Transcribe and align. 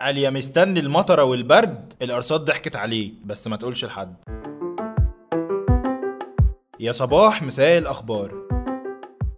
قال 0.00 0.18
يا 0.18 0.30
مستني 0.30 0.80
المطرة 0.80 1.24
والبرد 1.24 1.92
الارصاد 2.02 2.40
ضحكت 2.40 2.76
عليك 2.76 3.14
بس 3.24 3.46
ما 3.46 3.56
تقولش 3.56 3.84
لحد. 3.84 4.16
يا 6.80 6.92
صباح 6.92 7.42
مساء 7.42 7.78
الأخبار. 7.78 8.45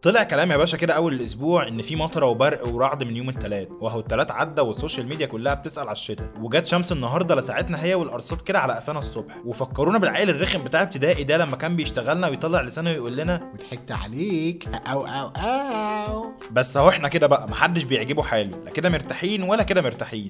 طلع 0.03 0.23
كلام 0.23 0.51
يا 0.53 0.57
باشا 0.57 0.77
كده 0.77 0.95
أول 0.95 1.15
الأسبوع 1.15 1.69
إن 1.69 1.83
في 1.83 1.97
مطرة 1.97 2.27
وبرق 2.27 2.67
ورعد 2.69 3.05
من 3.05 3.17
يوم 3.17 3.29
التلات 3.29 3.69
وهو 3.81 4.01
التلات 4.01 4.31
عدى 4.31 4.61
والسوشيال 4.61 5.09
ميديا 5.09 5.27
كلها 5.27 5.55
بتسأل 5.55 5.83
على 5.83 5.93
الشتاء 5.93 6.29
وجت 6.41 6.67
شمس 6.67 6.93
النهارده 6.93 7.35
لساعتنا 7.35 7.83
هي 7.85 7.95
والأرصاد 7.95 8.41
كده 8.41 8.59
على 8.61 8.73
قفانا 8.73 8.99
الصبح 8.99 9.35
وفكرونا 9.45 9.99
بالعيل 9.99 10.31
الرخم 10.31 10.65
بتاع 10.65 10.83
ابتدائي 10.83 11.25
ده 11.25 11.37
لما 11.37 11.57
كان 11.57 11.77
بيشتغلنا 11.77 12.29
ويطلع 12.29 12.61
لسانه 12.61 12.91
ويقول 12.91 13.17
لنا 13.17 13.51
وضحكت 13.55 13.93
عليك 13.93 14.69
أو 14.87 15.07
أو 15.07 15.29
أو. 15.37 16.33
بس 16.53 16.77
أهو 16.77 16.89
إحنا 16.89 17.09
كده 17.09 17.27
بقى 17.27 17.47
محدش 17.51 17.83
بيعجبه 17.83 18.23
حاله 18.23 18.65
لا 18.65 18.71
كده 18.71 18.89
مرتاحين 18.91 19.43
ولا 19.43 19.63
كده 19.63 19.83
مرتاحين. 19.83 20.29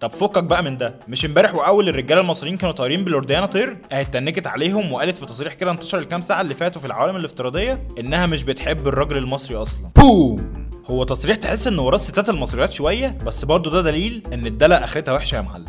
طب 0.00 0.10
فكك 0.10 0.44
بقى 0.44 0.62
من 0.62 0.78
ده. 0.78 0.94
مش 1.08 1.24
امبارح 1.24 1.54
وأول 1.54 1.88
الرجالة 1.88 2.20
المصريين 2.20 2.56
كانوا 2.56 2.74
طايرين 2.74 3.04
بلورديانا 3.04 3.46
طير؟ 3.46 3.76
اهي 3.92 4.00
اتنكت 4.00 4.46
عليهم 4.46 4.92
وقالت 4.92 5.16
في 5.16 5.26
تصريح 5.26 5.54
كده 5.54 5.70
انتشر 5.70 5.98
الكام 5.98 6.20
ساعة 6.20 6.40
اللي 6.40 6.54
فاتوا 6.54 6.80
في 6.80 6.86
العوالم 6.86 7.16
الافتراضية 7.16 7.88
إنها 7.98 8.26
مش 8.26 8.42
بتحب 8.42 8.88
الراجل 8.88 9.16
المصري 9.16 9.56
أصلا. 9.56 9.90
بوم! 9.96 10.66
هو 10.90 11.04
تصريح 11.04 11.36
تحس 11.36 11.66
إنه 11.66 11.82
وراه 11.82 11.94
الستات 11.96 12.28
المصريات 12.28 12.72
شوية 12.72 13.18
بس 13.26 13.44
برضه 13.44 13.70
ده 13.70 13.82
دليل 13.82 14.22
إن 14.32 14.46
الدلع 14.46 14.76
أخرتها 14.84 15.14
وحشة 15.14 15.36
يا 15.36 15.40
معلم. 15.40 15.64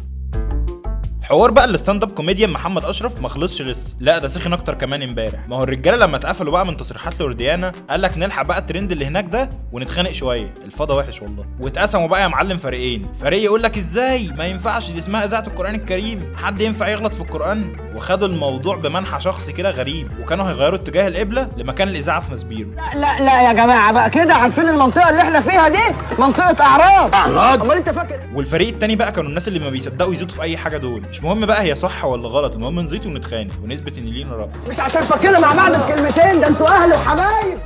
حوار 1.30 1.52
بقى 1.52 1.66
ال 1.66 2.04
stand-up 2.04 2.12
comedian 2.12 2.50
محمد 2.50 2.86
أشرف 2.86 3.22
ما 3.22 3.30
خلصش 3.30 3.62
لسه. 3.62 3.96
لا 4.00 4.18
ده 4.18 4.28
سخن 4.28 4.54
أكتر 4.54 4.74
كمان 4.74 5.02
امبارح. 5.02 5.48
ما 5.48 5.56
هو 5.56 5.64
الرجالة 5.64 5.98
لما 5.98 6.18
اتقفلوا 6.18 6.52
بقى 6.52 6.66
من 6.66 6.78
تصريحات 6.78 7.20
لورديانا 7.20 7.72
قال 7.90 8.02
لك 8.02 8.18
نلحق 8.18 8.46
بقى 8.46 8.58
الترند 8.58 8.92
اللي 8.92 9.06
هناك 9.06 9.26
ده 9.26 9.50
ونتخانق 9.72 10.12
شوية. 10.12 10.54
الفضا 10.66 10.96
وحش 10.96 11.22
والله. 11.22 11.46
واتقسموا 11.60 12.08
بقى 12.08 12.22
يا 12.22 12.28
معلم 12.28 12.58
فريقين. 12.58 13.06
فريق 13.22 13.44
يقول 13.44 13.64
لك 13.64 13.78
إزاي؟ 13.78 14.28
ما 14.28 14.46
ينفعش 14.46 14.92
دي 14.92 15.00
اسمها 15.00 15.26
إذاعة 15.26 15.44
القرآن 15.48 15.76
الكريم. 15.76 16.36
حد 16.44 16.62
ينفع 16.62 16.88
يغلط 16.88 17.16
في 17.16 17.22
القرآن؟ 17.22 17.78
وخدوا 17.96 18.28
الموضوع 18.28 18.76
بمنحى 18.76 19.20
شخصي 19.20 19.52
كده 19.52 19.70
غريب. 19.70 20.12
وكانوا 20.22 20.46
هيغيروا 20.50 20.80
اتجاه 20.80 21.08
القبله 21.08 21.50
لمكان 21.58 21.88
الإذاعة 21.88 22.20
في 22.20 22.34
مسبيرو. 22.34 22.70
لا 22.96 23.20
لا 23.20 23.48
يا 23.48 23.54
جماعة 23.54 23.94
بقى 23.94 24.10
كده. 24.10 24.34
عارفين 24.34 24.70
المنطقة 24.70 25.10
اللي 25.10 25.22
إحنا 25.22 25.40
فيها 25.40 25.68
دي؟ 25.68 25.96
منطقة 26.20 26.64
أعراض. 26.64 27.14
أعراض؟ 27.14 27.62
أمال 27.64 27.78
أنت 27.78 27.90
فاكر؟ 27.90 28.20
والفريق 28.34 28.68
التاني 28.68 28.96
بقى 28.96 29.12
كانوا 29.12 29.30
الناس 29.30 29.48
اللي 29.48 29.60
ما 29.60 29.70
بيصدقوا 29.70 30.14
يزيدوا 30.14 30.36
في 30.36 30.42
أي 30.42 30.58
حاجة 30.58 30.78
دول. 30.78 31.02
مش 31.18 31.24
مهم 31.24 31.46
بقى 31.46 31.62
هي 31.64 31.76
صح 31.76 32.06
ولا 32.06 32.28
غلط 32.28 32.56
المهم 32.56 32.80
نزيد 32.80 33.06
ونتخانق 33.06 33.52
ونثبت 33.64 33.98
إن 33.98 34.06
لينا 34.06 34.32
رأي. 34.36 34.50
مش 34.70 34.80
عشان 34.80 35.02
فاكرنا 35.02 35.40
مع 35.40 35.54
بعض 35.54 35.72
بكلمتين 35.72 36.42
ده 36.42 36.48
أنتوا 36.48 36.68
أهل 36.68 36.94
وحبايب. 36.94 37.58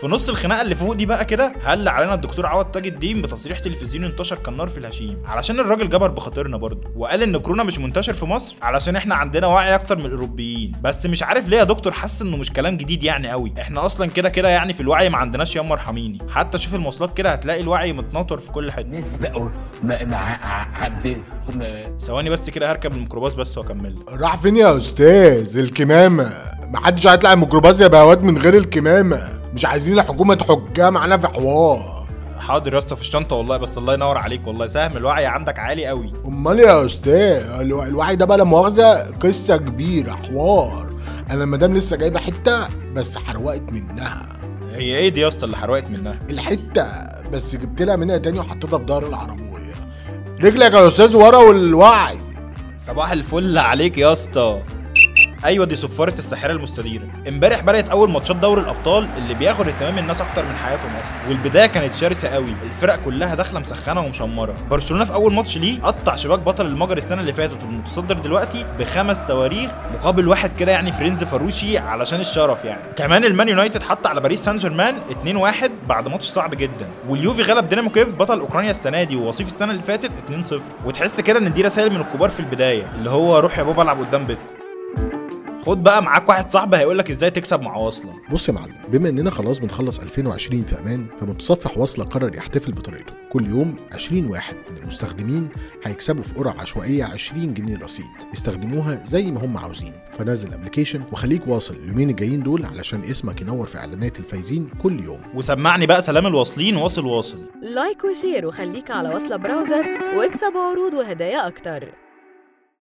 في 0.00 0.06
نص 0.06 0.28
الخناقة 0.28 0.62
اللي 0.62 0.74
فوق 0.74 0.92
دي 0.94 1.06
بقى 1.06 1.24
كده 1.24 1.52
هل 1.64 1.88
علينا 1.88 2.14
الدكتور 2.14 2.46
عوض 2.46 2.64
تاج 2.66 2.86
الدين 2.86 3.22
بتصريح 3.22 3.58
تلفزيوني 3.58 4.06
انتشر 4.06 4.36
كالنار 4.36 4.68
في 4.68 4.78
الهشيم؟ 4.78 5.22
علشان 5.26 5.60
الراجل 5.60 5.88
جبر 5.88 6.08
بخاطرنا 6.08 6.56
برضه 6.56 6.90
وقال 6.96 7.22
إن 7.22 7.36
كورونا 7.38 7.62
مش 7.62 7.78
منتشر 7.78 8.12
في 8.12 8.24
مصر 8.24 8.56
علشان 8.62 8.96
إحنا 8.96 9.14
عندنا 9.14 9.46
وعي 9.46 9.74
أكتر 9.74 9.98
من 9.98 10.06
الأوروبيين. 10.06 10.72
بس 10.82 11.06
مش 11.06 11.22
عارف 11.22 11.48
ليه 11.48 11.58
يا 11.58 11.64
دكتور 11.64 11.92
حاسس 11.92 12.22
إنه 12.22 12.36
مش 12.36 12.52
كلام 12.52 12.76
جديد 12.76 13.02
يعني 13.02 13.30
قوي 13.30 13.52
إحنا 13.60 13.86
أصلا 13.86 14.06
كده 14.10 14.28
كده 14.28 14.48
يعني 14.48 14.72
في 14.74 14.80
الوعي 14.80 15.08
ما 15.08 15.18
عندناش 15.18 15.56
ياما 15.56 15.72
ارحميني 15.72 16.18
حتى 16.30 16.58
شوف 16.58 16.74
المواصلات 16.74 17.16
كده 17.16 17.32
هتلاقي 17.32 17.60
الوعي 17.60 17.92
متنطر 17.92 18.36
في 18.38 18.52
كل 18.52 18.70
حتة. 18.70 19.00
ثواني 22.00 22.30
بس 22.30 22.50
كده 22.50 22.70
هركب 22.72 22.92
الميكروباص 22.92 23.34
بس 23.34 23.58
وأكمل. 23.58 23.94
راح 24.20 24.36
فين 24.36 24.56
يا 24.56 24.76
أستاذ؟ 24.76 25.58
الكمامة. 25.58 26.32
محدش 26.64 27.06
هيطلع 27.06 27.32
الميكروباص 27.32 27.80
يا 27.80 27.86
بهوات 27.86 28.22
من 28.22 28.38
غير 28.38 28.54
الكمامة. 28.56 29.33
مش 29.54 29.64
عايزين 29.64 29.98
الحكومة 29.98 30.34
تحجها 30.34 30.90
معانا 30.90 31.18
في 31.18 31.26
حوار. 31.26 32.04
حاضر 32.38 32.74
يا 32.74 32.78
اسطى 32.78 32.96
في 32.96 33.02
الشنطة 33.02 33.36
والله 33.36 33.56
بس 33.56 33.78
الله 33.78 33.94
ينور 33.94 34.18
عليك 34.18 34.46
والله. 34.46 34.66
سهم 34.66 34.96
الوعي 34.96 35.26
عندك 35.26 35.58
عالي 35.58 35.86
قوي. 35.86 36.12
أمال 36.26 36.58
يا 36.58 36.86
أستاذ 36.86 37.50
الو- 37.60 37.82
الوعي 37.82 38.16
ده 38.16 38.24
بقى 38.26 38.38
لا 38.38 38.44
مؤاخذه 38.44 39.10
قصة 39.20 39.56
كبيرة 39.56 40.10
حوار. 40.12 40.88
أنا 41.30 41.44
المدام 41.44 41.74
لسه 41.74 41.96
جايبة 41.96 42.20
حتة 42.20 42.68
بس 42.94 43.16
حروقت 43.18 43.62
منها. 43.72 44.22
هي 44.74 44.96
إيه 44.96 45.08
دي 45.08 45.20
يا 45.20 45.28
اسطى 45.28 45.44
اللي 45.44 45.56
حرقت 45.56 45.90
منها؟ 45.90 46.18
الحتة 46.30 46.86
بس 47.32 47.56
جبت 47.56 47.82
لها 47.82 47.96
منها 47.96 48.16
تاني 48.18 48.38
وحطيتها 48.38 48.78
في 48.78 48.84
ظهر 48.84 49.06
العربية. 49.06 49.44
رجلك 50.42 50.72
يا 50.74 50.88
أستاذ 50.88 51.16
ورا 51.16 51.36
والوعي. 51.38 52.18
صباح 52.78 53.10
الفل 53.12 53.58
عليك 53.58 53.98
يا 53.98 54.12
اسطى. 54.12 54.62
أيوه 55.44 55.66
دي 55.66 55.76
صفاره 55.76 56.14
الساحرة 56.18 56.52
المستديرة. 56.52 57.04
امبارح 57.28 57.60
بدأت 57.60 57.88
أول 57.90 58.10
ماتشات 58.10 58.36
دوري 58.36 58.60
الأبطال 58.60 59.08
اللي 59.18 59.34
بياخد 59.34 59.68
اهتمام 59.68 59.98
الناس 59.98 60.20
أكتر 60.20 60.42
من 60.42 60.54
حياتهم 60.64 60.90
أصلا 60.90 61.28
والبداية 61.28 61.66
كانت 61.66 61.94
شرسة 61.94 62.28
قوي. 62.28 62.54
الفرق 62.64 62.96
كلها 63.04 63.34
داخلة 63.34 63.60
مسخنة 63.60 64.00
ومشمرة. 64.00 64.54
برشلونة 64.70 65.04
في 65.04 65.14
أول 65.14 65.34
ماتش 65.34 65.58
ليه 65.58 65.82
قطع 65.82 66.16
شباك 66.16 66.38
بطل 66.38 66.66
المجر 66.66 66.96
السنة 66.96 67.20
اللي 67.20 67.32
فاتت 67.32 67.62
والمتصدر 67.62 68.14
دلوقتي 68.14 68.66
بخمس 68.78 69.26
صواريخ 69.26 69.70
مقابل 69.94 70.28
واحد 70.28 70.56
كده 70.58 70.72
يعني 70.72 70.92
فرينكفاروشي 70.92 71.78
علشان 71.78 72.20
الشرف 72.20 72.64
يعني. 72.64 72.82
كمان 72.96 73.24
المان 73.24 73.48
يونايتد 73.48 73.82
حط 73.82 74.06
على 74.06 74.20
باريس 74.20 74.44
سان 74.44 74.56
جيرمان 74.56 74.94
2-1 75.24 75.70
بعد 75.88 76.08
ماتش 76.08 76.24
صعب 76.24 76.54
جدا. 76.54 76.88
واليوفي 77.08 77.42
غلب 77.42 77.68
دينامو 77.68 77.90
كيف 77.90 78.08
بطل 78.12 78.40
أوكرانيا 78.40 78.70
السنة 78.70 79.02
دي 79.02 79.16
ووصيف 79.16 79.48
السنة 79.48 79.70
اللي 79.70 79.82
فاتت 79.82 80.10
2-0 80.50 80.54
وتحس 80.84 81.20
كده 81.20 81.38
إن 81.38 81.52
دي 81.52 81.62
رسائل 81.62 81.90
من 81.90 82.00
الكبار 82.00 82.28
في 82.28 82.40
البداية 82.40 82.86
اللي 82.94 83.10
هو 83.10 83.38
روح 83.38 83.58
يا 83.58 83.62
بابا 83.62 83.82
العب 83.82 84.00
قدام 84.00 84.24
بيتكم. 84.24 84.53
خد 85.66 85.82
بقى 85.82 86.02
معاك 86.02 86.28
واحد 86.28 86.50
صاحبي 86.50 86.76
هيقول 86.76 86.98
لك 86.98 87.10
إزاي 87.10 87.30
تكسب 87.30 87.60
مع 87.60 87.76
واصله 87.76 88.12
بص 88.30 88.48
يا 88.48 88.54
معلم 88.54 88.74
بما 88.88 89.08
اننا 89.08 89.30
خلاص 89.30 89.58
بنخلص 89.58 89.98
2020 90.00 90.62
في 90.62 90.78
أمان 90.80 91.06
فمتصفح 91.20 91.78
واصله 91.78 92.04
قرر 92.04 92.34
يحتفل 92.36 92.72
بطريقته. 92.72 93.12
كل 93.32 93.46
يوم 93.46 93.76
20 93.92 94.26
واحد 94.26 94.56
من 94.70 94.76
المستخدمين 94.82 95.48
هيكسبوا 95.84 96.22
في 96.22 96.34
قرعة 96.34 96.54
عشوائية 96.60 97.04
20 97.04 97.54
جنيه 97.54 97.78
رصيد. 97.78 98.04
يستخدموها 98.32 99.00
زي 99.04 99.30
ما 99.30 99.44
هم 99.44 99.58
عاوزين. 99.58 99.92
فنزل 100.18 100.52
application 100.54 101.00
وخليك 101.12 101.46
واصل 101.48 101.74
اليومين 101.74 102.10
الجايين 102.10 102.42
دول 102.42 102.64
علشان 102.64 103.04
اسمك 103.04 103.40
ينور 103.40 103.66
في 103.66 103.78
إعلانات 103.78 104.18
الفايزين 104.18 104.68
كل 104.82 105.00
يوم. 105.00 105.20
وسمعني 105.34 105.86
بقى 105.86 106.02
سلام 106.02 106.26
الواصلين 106.26 106.76
واصل 106.76 107.06
واصل. 107.06 107.38
like 107.62 108.04
و 108.04 108.11
share 108.11 108.46
وخليك 108.46 108.90
على 108.90 109.14
وصلة 109.14 109.36
browser 109.36 109.84
واكسب 110.16 110.52
عروض 110.56 110.94
وهدايا 110.94 111.46
أكتر. 111.46 112.03